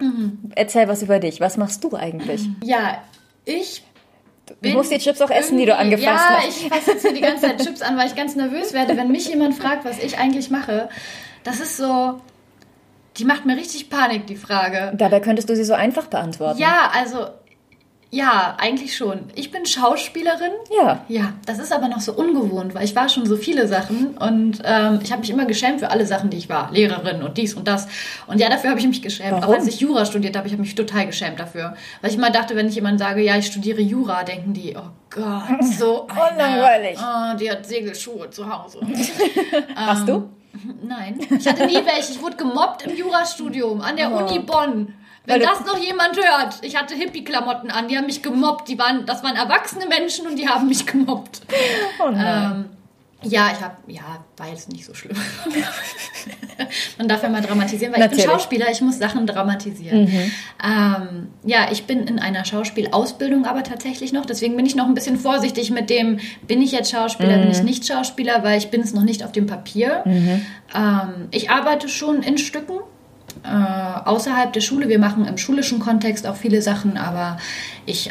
[0.56, 1.40] Erzähl was über dich.
[1.40, 2.48] Was machst du eigentlich?
[2.64, 3.00] ja,
[3.44, 3.84] ich
[4.62, 6.48] Du musst die Chips auch essen, die du angefasst ja, hast.
[6.48, 9.12] ich fasse jetzt hier die ganze Zeit Chips an, weil ich ganz nervös werde, wenn
[9.12, 10.88] mich jemand fragt, was ich eigentlich mache.
[11.44, 12.20] Das ist so,
[13.16, 14.92] die macht mir richtig Panik, die Frage.
[14.96, 16.58] Dabei könntest du sie so einfach beantworten.
[16.60, 17.26] Ja, also,
[18.10, 19.24] ja, eigentlich schon.
[19.34, 20.52] Ich bin Schauspielerin.
[20.74, 21.04] Ja.
[21.08, 24.62] Ja, das ist aber noch so ungewohnt, weil ich war schon so viele Sachen und
[24.64, 26.70] ähm, ich habe mich immer geschämt für alle Sachen, die ich war.
[26.72, 27.86] Lehrerin und dies und das.
[28.26, 29.34] Und ja, dafür habe ich mich geschämt.
[29.34, 29.56] Auch Warum?
[29.56, 31.74] als ich Jura studiert habe, ich habe mich total geschämt dafür.
[32.00, 34.90] Weil ich immer dachte, wenn ich jemand sage, ja, ich studiere Jura, denken die, oh
[35.10, 36.02] Gott, so
[36.32, 36.98] Unlangweilig.
[36.98, 38.80] Oh, die hat Segelschuhe zu Hause.
[39.74, 40.30] Hast du?
[40.82, 42.12] Nein, ich hatte nie welche.
[42.12, 44.18] Ich wurde gemobbt im Jurastudium an der Oh.
[44.18, 44.94] Uni Bonn.
[45.24, 48.66] Wenn das noch jemand hört, ich hatte Hippie-Klamotten an, die haben mich gemobbt.
[48.68, 51.42] Die waren, das waren erwachsene Menschen und die haben mich gemobbt.
[52.02, 52.52] Oh nein.
[52.66, 52.70] Ähm,
[53.22, 55.16] ja, ich habe, ja, war jetzt nicht so schlimm.
[56.98, 58.24] Man darf ja mal dramatisieren, weil ich Natürlich.
[58.24, 60.08] bin Schauspieler, ich muss Sachen dramatisieren.
[60.64, 64.94] Ähm, ja, ich bin in einer Schauspielausbildung aber tatsächlich noch, deswegen bin ich noch ein
[64.94, 68.82] bisschen vorsichtig mit dem, bin ich jetzt Schauspieler, bin ich nicht Schauspieler, weil ich bin
[68.82, 70.02] es noch nicht auf dem Papier.
[70.06, 72.78] Ähm, ich arbeite schon in Stücken,
[73.42, 74.88] äh, außerhalb der Schule.
[74.88, 77.38] Wir machen im schulischen Kontext auch viele Sachen, aber
[77.86, 78.10] ich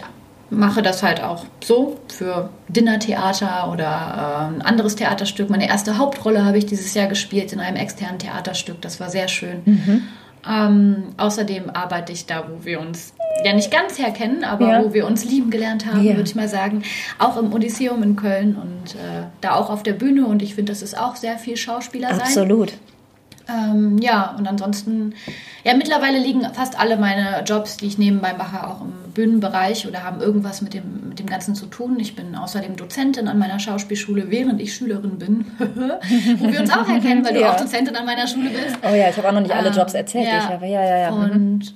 [0.50, 5.50] mache das halt auch so für Dinnertheater oder äh, ein anderes Theaterstück.
[5.50, 8.82] Meine erste Hauptrolle habe ich dieses Jahr gespielt in einem externen Theaterstück.
[8.82, 10.04] Das war sehr schön.
[10.50, 13.14] Ähm, außerdem arbeite ich da, wo wir uns
[13.44, 14.84] ja nicht ganz herkennen, aber Ja.
[14.86, 16.16] wo wir uns lieben gelernt haben, Ja.
[16.16, 16.84] würde ich mal sagen.
[17.20, 20.26] Auch im Odysseum in Köln und äh, da auch auf der Bühne.
[20.26, 22.22] Und ich finde, das ist auch sehr viel Schauspieler sein.
[22.22, 22.74] Absolut.
[23.50, 25.14] Ähm, ja, und ansonsten,
[25.64, 30.04] ja, mittlerweile liegen fast alle meine Jobs, die ich nebenbei mache, auch im Bühnenbereich oder
[30.04, 31.98] haben irgendwas mit dem, mit dem Ganzen zu tun.
[32.00, 35.46] Ich bin außerdem Dozentin an meiner Schauspielschule, während ich Schülerin bin.
[35.60, 37.54] Wo wir uns auch erkennen, weil du Ja.
[37.54, 38.78] auch Dozentin an meiner Schule bist.
[38.84, 40.38] Oh ja, ich habe auch noch nicht alle Ähm, Jobs erzählt, ja.
[40.40, 40.66] ich habe.
[40.68, 41.12] Ja, ja, ja.
[41.12, 41.32] Mhm.
[41.32, 41.76] Und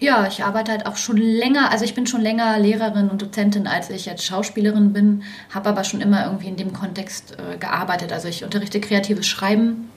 [0.00, 3.66] ja, ich arbeite halt auch schon länger, also ich bin schon länger Lehrerin und Dozentin,
[3.66, 5.22] als ich jetzt Schauspielerin bin,
[5.54, 8.10] habe aber schon immer irgendwie in dem Kontext äh, gearbeitet.
[8.10, 9.90] Also ich unterrichte kreatives Schreiben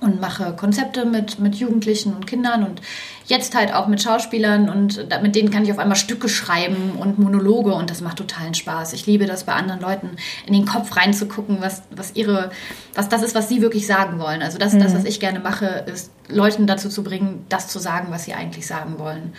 [0.00, 2.80] und mache Konzepte mit, mit Jugendlichen und Kindern und
[3.26, 7.18] jetzt halt auch mit Schauspielern und mit denen kann ich auf einmal Stücke schreiben und
[7.18, 8.92] Monologe und das macht totalen Spaß.
[8.94, 10.10] Ich liebe das bei anderen Leuten
[10.46, 12.50] in den Kopf reinzugucken, was, was ihre,
[12.94, 14.40] was das ist, was sie wirklich sagen wollen.
[14.40, 18.08] Also das, das was ich gerne mache, ist Leuten dazu zu bringen, das zu sagen,
[18.10, 19.34] was sie eigentlich sagen wollen.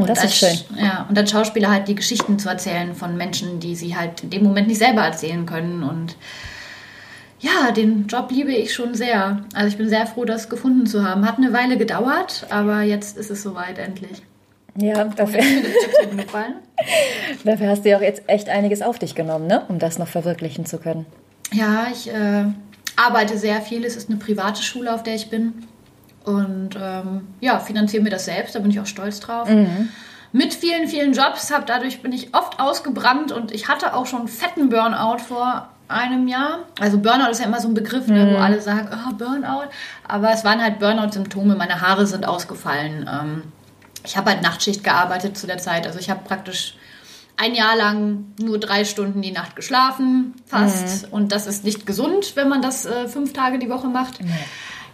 [0.00, 3.60] und das ist als, Ja, und als Schauspieler halt die Geschichten zu erzählen von Menschen,
[3.60, 6.16] die sie halt in dem Moment nicht selber erzählen können und
[7.44, 9.44] ja, den Job liebe ich schon sehr.
[9.52, 11.28] Also ich bin sehr froh, das gefunden zu haben.
[11.28, 14.22] Hat eine Weile gedauert, aber jetzt ist es soweit endlich.
[14.76, 15.40] Ja, dafür,
[17.44, 19.62] dafür hast du ja auch jetzt echt einiges auf dich genommen, ne?
[19.68, 21.04] um das noch verwirklichen zu können.
[21.52, 22.46] Ja, ich äh,
[22.96, 23.84] arbeite sehr viel.
[23.84, 25.52] Es ist eine private Schule, auf der ich bin.
[26.24, 29.48] Und ähm, ja, finanziere mir das selbst, da bin ich auch stolz drauf.
[30.32, 34.20] Mit vielen, vielen Jobs, hab, dadurch bin ich oft ausgebrannt und ich hatte auch schon
[34.20, 36.60] einen fetten Burnout vor einem Jahr.
[36.80, 39.70] Also Burnout ist ja immer so ein Begriff, ne, wo alle sagen, oh, Burnout.
[40.06, 41.56] Aber es waren halt Burnout-Symptome.
[41.56, 43.08] Meine Haare sind ausgefallen.
[43.12, 43.42] Ähm,
[44.04, 45.86] ich habe halt Nachtschicht gearbeitet zu der Zeit.
[45.86, 46.76] Also ich habe praktisch
[47.36, 51.12] ein Jahr lang nur drei Stunden die Nacht geschlafen, fast.
[51.12, 54.20] Und das ist nicht gesund, wenn man das äh, fünf Tage die Woche macht.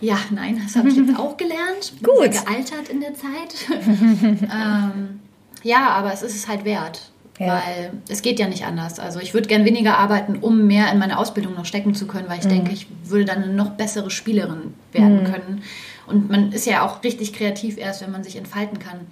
[0.01, 1.93] Ja, nein, das habe ich jetzt auch gelernt.
[2.03, 2.33] Gut.
[2.33, 3.69] Sehr gealtert in der Zeit.
[3.71, 5.21] ähm,
[5.63, 7.10] ja, aber es ist es halt wert.
[7.41, 7.55] Ja.
[7.55, 9.01] Weil es geht ja nicht anders.
[9.01, 12.29] Also ich würde gern weniger arbeiten, um mehr in meine Ausbildung noch stecken zu können,
[12.29, 15.63] weil ich denke, ich würde dann eine noch bessere Spielerin werden können.
[16.07, 19.07] Und man ist ja auch richtig kreativ erst, wenn man sich entfalten kann.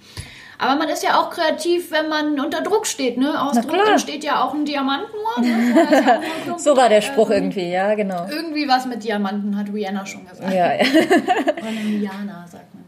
[0.59, 3.17] Aber man ist ja auch kreativ, wenn man unter Druck steht.
[3.17, 3.41] Ne?
[3.41, 5.45] Aus Druck entsteht ja auch ein Diamant nur.
[5.45, 5.87] Ne?
[6.45, 6.59] Ja.
[6.59, 8.27] So war der Spruch irgendwie, ja, genau.
[8.29, 10.53] Irgendwie was mit Diamanten, hat Rihanna schon gesagt.
[10.53, 10.81] Ja, ja.
[10.81, 12.83] Oder Rihanna, sagt man.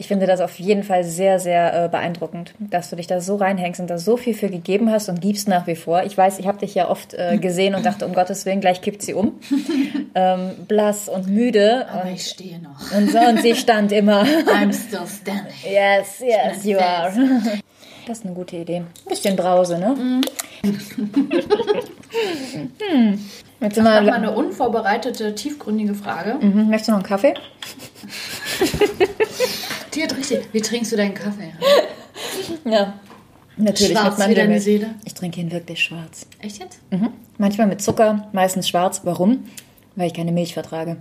[0.00, 3.36] Ich finde das auf jeden Fall sehr, sehr äh, beeindruckend, dass du dich da so
[3.36, 6.04] reinhängst und da so viel für gegeben hast und gibst nach wie vor.
[6.04, 8.80] Ich weiß, ich habe dich ja oft äh, gesehen und dachte, um Gottes Willen, gleich
[8.80, 9.38] kippt sie um.
[10.14, 11.86] ähm, blass und müde.
[11.92, 12.80] Aber Und, ich stehe noch.
[12.96, 14.22] und, so, und sie stand immer.
[14.46, 15.52] I'm still standing.
[15.70, 17.12] yes, yes, you are.
[18.06, 18.78] Das ist eine gute Idee.
[18.78, 19.94] Ein bisschen Brause, ne?
[19.94, 20.20] Mhm.
[22.78, 23.18] hm.
[23.60, 26.36] Jetzt sind wir, Nochmal eine unvorbereitete, tiefgründige Frage.
[26.40, 26.70] mhm.
[26.70, 27.34] Möchtest du noch einen Kaffee?
[29.94, 30.48] Die hat richtig.
[30.52, 31.52] Wie trinkst du deinen Kaffee?
[32.64, 32.94] Ja.
[33.56, 34.60] Natürlich Schwarz mit wie deine.
[34.60, 34.94] Seele.
[35.04, 36.26] Ich trinke ihn wirklich schwarz.
[36.40, 36.80] Echt jetzt?
[36.90, 37.10] Mhm.
[37.38, 39.02] Manchmal mit Zucker, meistens schwarz.
[39.04, 39.44] Warum?
[39.96, 41.00] Weil ich keine Milch vertrage.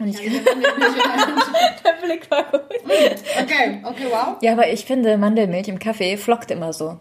[0.00, 2.62] Und ich Der Blick war gut.
[3.42, 4.36] Okay, okay, wow.
[4.40, 6.96] Ja, aber ich finde, Mandelmilch im Kaffee flockt immer so.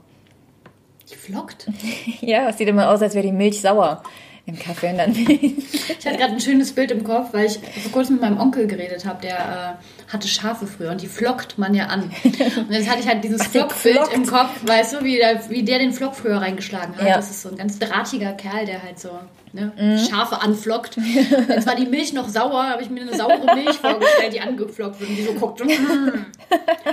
[1.09, 1.69] Die flockt.
[2.21, 4.03] Ja, es sieht immer aus, als wäre die Milch sauer
[4.45, 4.89] im Kaffee.
[4.89, 8.23] Und dann Ich hatte gerade ein schönes Bild im Kopf, weil ich vor kurzem mit
[8.23, 12.03] meinem Onkel geredet habe, der äh, hatte Schafe früher und die flockt man ja an.
[12.23, 15.79] Und jetzt hatte ich halt dieses Flockbild im Kopf, weißt du, wie der, wie der
[15.79, 17.05] den Flock früher reingeschlagen hat.
[17.07, 17.15] Ja.
[17.17, 19.09] Das ist so ein ganz drahtiger Kerl, der halt so
[19.51, 19.97] ne, Mhm.
[20.09, 20.97] Schafe anflockt.
[21.49, 24.99] Jetzt war die Milch noch sauer, habe ich mir eine saure Milch vorgestellt, die angeflockt
[25.01, 25.63] wird und die so guckt.
[25.65, 26.25] "Mm,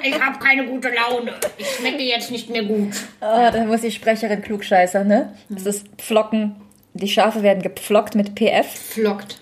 [0.02, 1.32] ich habe keine gute Laune.
[1.56, 2.94] Ich schmecke jetzt nicht mehr gut.
[3.20, 5.32] Oh, da muss die Sprecherin klugscheißer, ne?
[5.48, 6.56] Das ist Pflocken.
[6.94, 8.66] Die Schafe werden gepflockt mit PF.
[8.92, 9.38] Flockt.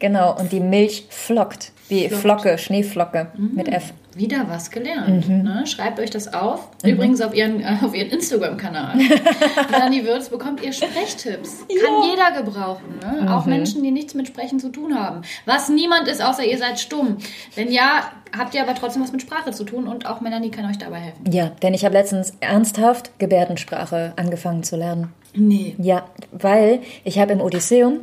[0.00, 0.36] Genau.
[0.38, 1.70] Und die Milch flockt.
[1.88, 2.42] Wie Flockt.
[2.42, 3.92] Flocke, Schneeflocke mit F.
[4.14, 5.28] Wieder was gelernt.
[5.28, 5.42] Mhm.
[5.42, 5.66] Ne?
[5.66, 6.68] Schreibt euch das auf.
[6.84, 8.96] Übrigens auf ihren, äh, auf ihren Instagram-Kanal.
[9.70, 11.64] Melanie Würz bekommt ihr Sprechtipps.
[11.68, 12.98] Kann jeder gebrauchen.
[13.00, 13.22] Ne?
[13.22, 13.28] Mhm.
[13.28, 15.22] Auch Menschen, die nichts mit Sprechen zu tun haben.
[15.46, 17.18] Was niemand ist, außer ihr seid stumm.
[17.54, 20.66] Wenn ja, habt ihr aber trotzdem was mit Sprache zu tun und auch Melanie kann
[20.66, 21.30] euch dabei helfen.
[21.30, 25.12] Ja, denn ich habe letztens ernsthaft Gebärdensprache angefangen zu lernen.
[25.34, 25.74] Nee.
[25.78, 28.00] Ja, weil ich habe im Odysseum,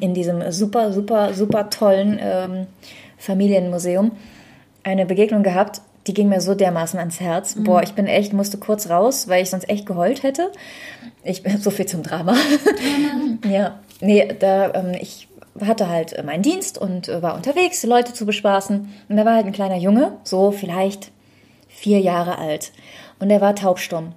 [0.00, 2.66] in diesem super, super, super tollen ähm,
[3.18, 4.12] Familienmuseum,
[4.82, 7.56] eine Begegnung gehabt, die ging mir so dermaßen ans Herz.
[7.58, 10.52] Boah, ich bin echt, musste kurz raus, weil ich sonst echt geheult hätte.
[11.22, 12.36] Ich so viel zum Drama.
[13.48, 15.28] ja, nee, da ähm, ich
[15.60, 18.92] hatte halt äh, meinen Dienst und äh, war unterwegs, Leute zu bespaßen.
[19.08, 21.10] Und da war halt ein kleiner Junge, so vielleicht
[21.68, 22.72] vier Jahre alt.
[23.24, 24.12] Und er war taubstumm.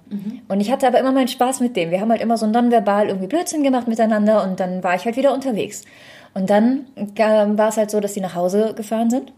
[0.48, 1.90] Und ich hatte aber immer meinen Spaß mit dem.
[1.90, 5.16] Wir haben halt immer so nonverbal irgendwie Blödsinn gemacht miteinander und dann war ich halt
[5.16, 5.86] wieder unterwegs.
[6.34, 6.84] Und dann
[7.16, 9.32] war es halt so, dass sie nach Hause gefahren sind.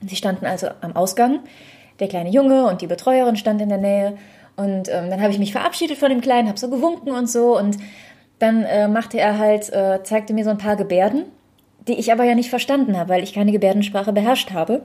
[0.00, 1.40] Sie standen also am Ausgang.
[2.00, 4.16] Der kleine Junge und die Betreuerin stand in der Nähe.
[4.56, 7.58] Und ähm, dann habe ich mich verabschiedet von dem Kleinen, habe so gewunken und so.
[7.58, 7.76] Und
[8.38, 11.26] dann äh, machte er halt, äh, zeigte mir so ein paar Gebärden,
[11.88, 14.82] die ich aber ja nicht verstanden habe, weil ich keine Gebärdensprache beherrscht habe.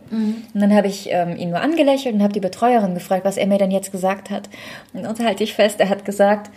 [0.53, 3.47] Und dann habe ich ähm, ihn nur angelächelt und habe die Betreuerin gefragt, was er
[3.47, 4.49] mir denn jetzt gesagt hat.
[4.93, 6.49] Und uns halte ich fest, er hat gesagt,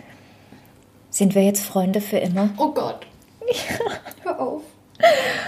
[1.09, 2.49] sind wir jetzt Freunde für immer?
[2.57, 3.05] Oh Gott.
[4.23, 4.61] Hör auf.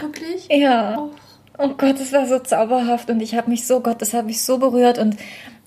[0.01, 0.47] Wirklich?
[0.49, 1.09] Ja.
[1.57, 4.43] Oh Gott, das war so zauberhaft und ich habe mich so, Gott, das hat mich
[4.43, 5.15] so berührt und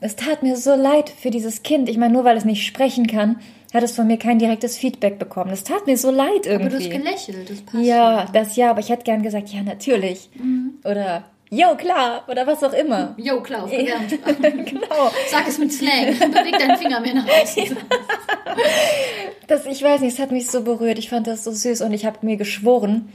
[0.00, 1.88] es tat mir so leid für dieses Kind.
[1.88, 3.40] Ich meine, nur weil es nicht sprechen kann,
[3.76, 5.50] hat es von mir kein direktes Feedback bekommen.
[5.50, 6.88] Das tat mir so leid Aber du hast irgendwie.
[6.98, 7.84] gelächelt, das passt.
[7.84, 10.28] Ja, das ja, aber ich hätte gern gesagt, ja, natürlich.
[10.84, 13.14] Oder, jo, klar, oder was auch immer.
[13.16, 15.10] Jo, klar, auf genau.
[15.30, 16.06] Sag es mit Slang.
[16.18, 17.76] Beweg deinen Finger mehr nach außen.
[19.48, 20.98] Das, ich weiß nicht, es hat mich so berührt.
[20.98, 23.12] Ich fand das so süß und ich habe mir geschworen,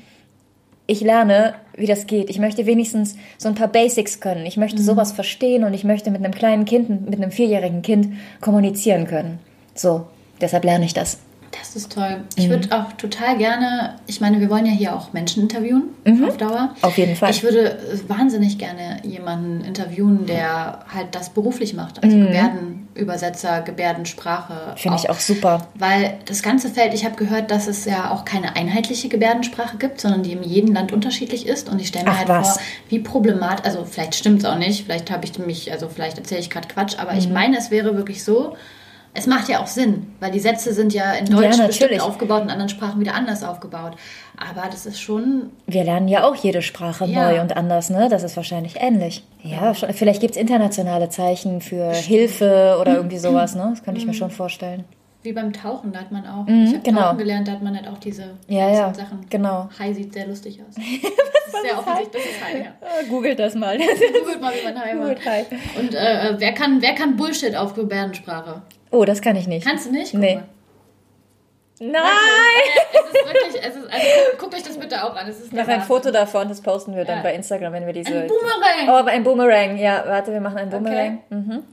[0.88, 2.30] ich lerne, wie das geht.
[2.30, 4.46] Ich möchte wenigstens so ein paar Basics können.
[4.46, 8.14] Ich möchte sowas verstehen und ich möchte mit einem kleinen Kind, mit einem vierjährigen Kind
[8.40, 9.40] kommunizieren können.
[9.76, 10.08] So,
[10.42, 11.20] deshalb lerne ich das.
[11.60, 12.24] Das ist toll.
[12.38, 15.84] Ich würde auch total gerne, ich meine, wir wollen ja hier auch Menschen interviewen
[16.26, 16.74] auf Dauer.
[16.82, 17.30] Auf jeden Fall.
[17.30, 17.78] Ich würde
[18.08, 22.02] wahnsinnig gerne jemanden interviewen, der halt das beruflich macht.
[22.02, 24.76] Also Gebärdenübersetzer, Gebärdensprache.
[24.78, 25.68] Finde ich auch super.
[25.76, 30.00] Weil das ganze Feld, ich habe gehört, dass es ja auch keine einheitliche Gebärdensprache gibt,
[30.02, 31.70] sondern die in jedem Land unterschiedlich ist.
[31.70, 32.54] Und ich stelle mir Ach, halt was.
[32.54, 36.18] vor, wie problematisch, also vielleicht stimmt es auch nicht, vielleicht habe ich mich, also vielleicht
[36.18, 37.18] erzähle ich gerade Quatsch, aber Mhm.
[37.20, 38.56] ich meine, es wäre wirklich so,
[39.14, 42.44] es macht ja auch Sinn, weil die Sätze sind ja in Deutsch Ja, bestimmt aufgebaut,
[42.44, 43.94] in anderen Sprachen wieder anders aufgebaut.
[44.38, 47.30] Aber das ist schon, Wir lernen ja auch jede Sprache Ja.
[47.32, 48.08] neu und anders, ne?
[48.10, 49.24] Das ist wahrscheinlich ähnlich.
[49.44, 53.68] Ja, schon, vielleicht gibt es internationale Zeichen für Hilfe oder irgendwie sowas, ne?
[53.72, 54.86] Das könnte ich mir schon vorstellen.
[55.24, 57.02] wie beim Tauchen, da hat man auch, ich habe genau.
[57.02, 59.26] Tauchen gelernt, da hat man halt auch diese Ja, ja, Sachen.
[59.30, 59.70] genau.
[59.78, 60.74] Hai sieht sehr lustig aus.
[60.76, 63.08] das ist sehr offensichtlich, das ist Hai, ja.
[63.10, 63.78] Googelt das mal.
[63.78, 65.18] Googelt mal, wie man Hai macht.
[65.80, 68.64] Und äh, wer, kann, wer kann Bullshit auf Gebärdensprache?
[68.92, 69.66] Oh, das kann ich nicht.
[69.66, 70.12] Kannst du nicht?
[70.12, 70.36] Guck Nee.
[70.36, 70.44] mal.
[71.80, 71.94] Nein!
[72.94, 75.28] Es ist wirklich, es ist, also guckt, euch das bitte auch an.
[75.28, 77.24] Es ist der ein Foto davon, das posten wir dann Ja.
[77.24, 78.14] bei Instagram, wenn wir diese.
[78.14, 78.88] Ein Boomerang!
[78.88, 79.78] Oh, aber ein Boomerang.
[79.78, 81.20] Ja, warte, wir machen einen Boomerang.
[81.32, 81.64] Mhm.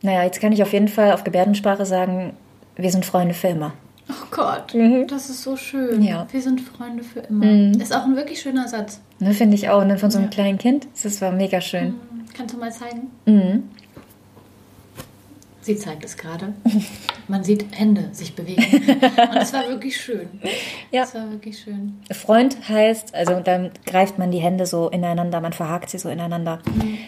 [0.00, 2.34] Naja, jetzt kann ich auf jeden Fall auf Gebärdensprache sagen,
[2.76, 3.74] wir sind Freunde für immer.
[4.08, 4.74] Oh Gott,
[5.08, 5.98] das ist so schön.
[5.98, 6.02] Mhm.
[6.02, 6.24] Ja.
[6.24, 6.32] Mhm.
[6.32, 7.72] Wir sind Freunde für immer.
[7.82, 9.00] Ist auch ein wirklich schöner Satz.
[9.18, 9.84] Ne, finde ich auch.
[9.84, 10.86] Ne, von so einem kleinen Kind.
[11.02, 11.94] Das war mega schön.
[12.34, 13.10] Kannst du mal zeigen?
[13.26, 13.68] Mhm.
[15.64, 16.52] Sie zeigt es gerade.
[17.28, 18.62] Man sieht Hände sich bewegen.
[18.62, 20.28] Und es war wirklich schön.
[20.90, 21.04] Ja.
[21.04, 22.02] Es war wirklich schön.
[22.12, 26.58] Freund heißt, also dann greift man die Hände so ineinander, man verhakt sie so ineinander.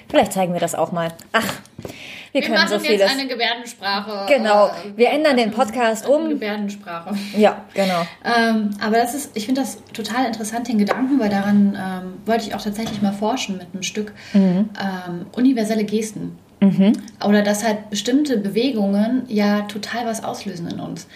[0.08, 1.12] Vielleicht zeigen wir das auch mal.
[1.32, 1.44] Ach,
[1.82, 1.90] wir,
[2.32, 3.10] Wir können machen so jetzt vieles.
[3.10, 4.32] eine Gebärdensprache.
[4.32, 4.70] Genau.
[4.96, 6.30] Wir ändern den Podcast um.
[6.30, 7.14] Gebärdensprache.
[7.36, 8.06] Ja, genau.
[8.24, 12.46] Ähm, aber das ist, ich finde das total interessant, den Gedanken, weil daran ähm, wollte
[12.46, 14.14] ich auch tatsächlich mal forschen mit einem Stück.
[14.32, 14.70] Mhm.
[14.80, 16.38] Ähm, universelle Gesten.
[17.24, 21.06] Oder dass halt bestimmte Bewegungen ja total was auslösen in uns.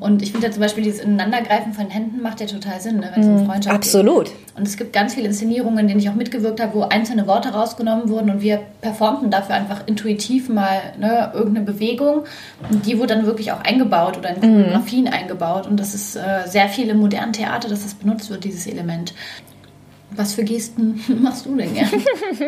[0.00, 3.10] Und ich finde ja zum Beispiel dieses Ineinandergreifen von Händen macht ja total Sinn, ne,
[3.14, 4.26] wenn es um Freundschaft Absolut.
[4.26, 4.34] geht.
[4.56, 7.50] Und es gibt ganz viele Inszenierungen, in denen ich auch mitgewirkt habe, wo einzelne Worte
[7.50, 12.24] rausgenommen wurden und wir performten dafür einfach intuitiv mal ne, irgendeine Bewegung.
[12.68, 15.68] Und die wurde dann wirklich auch eingebaut oder in Choreografien eingebaut.
[15.68, 19.14] Und das ist äh, sehr viel im modernen Theater, dass das benutzt wird, dieses Element.
[20.10, 21.88] Was für Gesten machst du denn gern?
[21.88, 22.44] Also,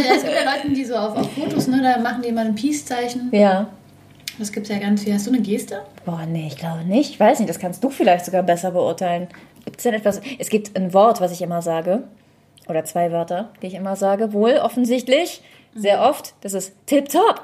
[0.00, 2.42] ja, es gibt ja Leute, die so auf, auf Fotos, ne, da machen die immer
[2.42, 3.30] ein Peace-Zeichen.
[3.32, 3.70] Ja.
[4.38, 5.14] Das gibt es ja ganz viel.
[5.14, 5.82] Hast du eine Geste?
[6.04, 7.10] Boah, nee, ich glaube nicht.
[7.10, 9.28] Ich weiß nicht, das kannst du vielleicht sogar besser beurteilen.
[9.64, 10.20] Gibt es denn etwas?
[10.38, 12.04] Es gibt ein Wort, was ich immer sage.
[12.68, 14.32] Oder zwei Wörter, die ich immer sage.
[14.32, 15.42] Wohl offensichtlich.
[15.76, 16.34] Sehr oft.
[16.40, 17.42] Das ist tipptopp.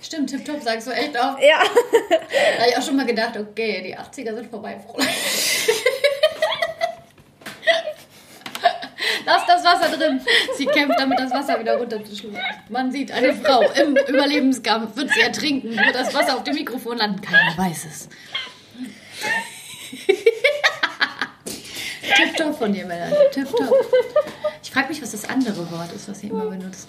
[0.00, 1.42] Stimmt, tipptopp sagst du echt oft.
[1.42, 1.62] Ja.
[2.10, 4.78] Da habe ich auch schon mal gedacht, okay, die 80er sind vorbei,
[9.62, 10.20] das Wasser drin.
[10.56, 12.38] Sie kämpft damit, das Wasser wieder runterzuschlucken.
[12.68, 16.98] Man sieht eine Frau im Überlebenskampf, wird sie ertrinken, wird das Wasser auf dem Mikrofon
[16.98, 17.20] landen.
[17.20, 18.08] Keiner weiß es.
[22.16, 23.14] Tipptopp von dir, Melanie.
[23.32, 23.72] Tipptopp.
[24.62, 26.88] Ich frage mich, was das andere Wort ist, was sie immer benutzt.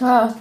[0.00, 0.32] Ah,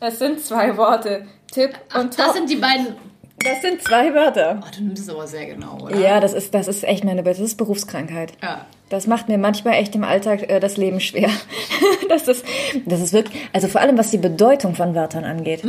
[0.00, 1.26] es sind zwei Worte.
[1.50, 2.34] Tipp und Das top.
[2.36, 2.96] sind die beiden.
[3.46, 4.60] Das sind zwei Wörter.
[4.62, 5.96] Oh, du nimmst es aber sehr genau, oder?
[5.96, 8.32] Ja, das ist, das ist echt meine, das ist Berufskrankheit.
[8.42, 8.66] Ja.
[8.88, 11.28] Das macht mir manchmal echt im Alltag äh, das Leben schwer.
[12.08, 12.44] das ist,
[12.84, 15.62] das ist wirklich, also vor allem was die Bedeutung von Wörtern angeht.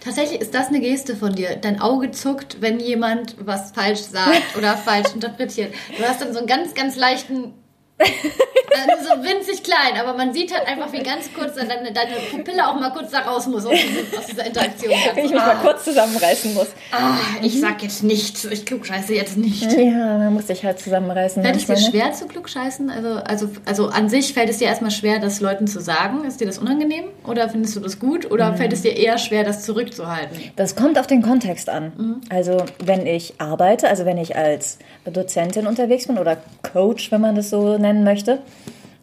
[0.00, 1.56] Tatsächlich ist das eine Geste von dir.
[1.56, 5.72] Dein Auge zuckt, wenn jemand was falsch sagt oder falsch interpretiert.
[5.96, 7.54] Du hast dann so einen ganz, ganz leichten.
[7.98, 12.66] Also so winzig klein, aber man sieht halt einfach, wie ganz kurz deine, deine Pupille
[12.66, 13.72] auch mal kurz da raus muss aus,
[14.18, 14.92] aus dieser Interaktion.
[15.14, 16.68] Wenn ich mich ah, mal kurz zusammenreißen muss.
[16.92, 19.70] ah, ich sag jetzt nichts, ich klugscheiße jetzt nicht.
[19.72, 21.42] Ja, man muss sich halt zusammenreißen.
[21.42, 22.90] Fällt es dir schwer zu klugscheißen?
[22.90, 26.24] Also, also, also an sich fällt es dir erstmal schwer, das Leuten zu sagen?
[26.24, 27.04] Ist dir das unangenehm?
[27.26, 28.30] Oder findest du das gut?
[28.30, 30.36] Oder fällt es dir eher schwer, das zurückzuhalten?
[30.56, 32.20] Das kommt auf den Kontext an.
[32.28, 36.38] Also wenn ich arbeite, also wenn ich als Dozentin unterwegs bin oder
[36.72, 38.40] Coach, wenn man das so nennen möchte,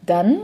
[0.04, 0.38] dann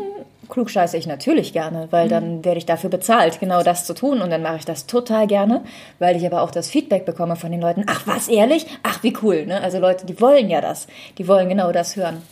[0.49, 4.31] klugscheiße ich natürlich gerne, weil dann werde ich dafür bezahlt, genau das zu tun und
[4.31, 5.63] dann mache ich das total gerne,
[5.99, 8.67] weil ich aber auch das Feedback bekomme von den Leuten, ach was, ehrlich?
[8.83, 9.61] Ach, wie cool, ne?
[9.61, 10.87] Also Leute, die wollen ja das,
[11.19, 12.23] die wollen genau das hören.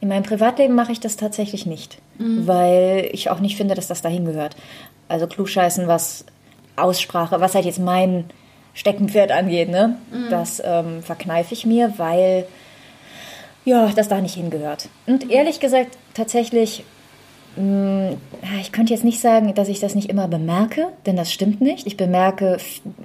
[0.00, 4.02] In meinem Privatleben mache ich das tatsächlich nicht, weil ich auch nicht finde, dass das
[4.02, 4.56] dahin gehört.
[5.08, 6.24] Also klugscheißen, was
[6.76, 8.24] Aussprache, was halt jetzt mein
[8.74, 9.96] Steckenpferd angeht, ne?
[10.30, 12.46] Das ähm, verkneife ich mir, weil
[13.66, 14.88] ja, das da nicht hingehört.
[15.06, 16.84] Und ehrlich gesagt, tatsächlich,
[17.56, 18.12] mh,
[18.60, 21.84] ich könnte jetzt nicht sagen, dass ich das nicht immer bemerke, denn das stimmt nicht.
[21.84, 22.58] Ich bemerke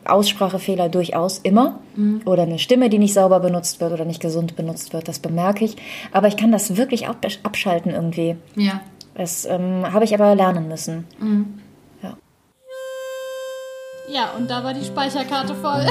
[0.06, 1.80] Aussprachefehler durchaus immer.
[2.26, 5.65] Oder eine Stimme, die nicht sauber benutzt wird oder nicht gesund benutzt wird, das bemerke
[5.65, 5.78] ich.
[6.12, 8.36] Aber ich kann das wirklich ab abschalten irgendwie.
[8.56, 8.82] Ja.
[9.15, 11.06] Das ähm, habe ich aber lernen müssen.
[12.04, 12.15] Ja.
[14.10, 15.88] Ja, und da war die Speicherkarte voll.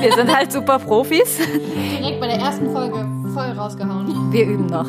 [0.00, 1.38] Wir sind halt super Profis.
[2.00, 4.32] Direkt bei der ersten Folge voll rausgehauen.
[4.32, 4.86] Wir üben noch.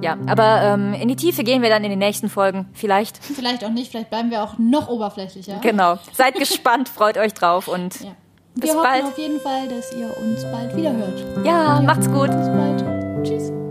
[0.00, 2.68] Ja, aber ähm, in die Tiefe gehen wir dann in den nächsten Folgen.
[2.72, 3.18] Vielleicht.
[3.18, 5.58] Vielleicht auch nicht, vielleicht bleiben wir auch noch oberflächlicher.
[5.60, 5.98] Genau.
[6.12, 8.10] Seid gespannt, freut euch drauf und Ja.
[8.54, 9.04] Bis wir hoffen bald.
[9.04, 11.46] auf jeden Fall, dass ihr uns bald wieder hört.
[11.46, 12.26] ja, macht's gut.
[12.28, 13.67] Bis bald.